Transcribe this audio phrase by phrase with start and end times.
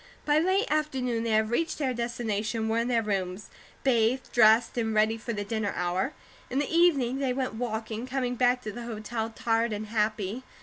[0.25, 3.49] By late afternoon they had reached their destination and were in their rooms,
[3.83, 6.13] bathed, dressed, and ready for the dinner hour.
[6.49, 10.41] In the evening they went walking, coming back to the hotel tired and happy.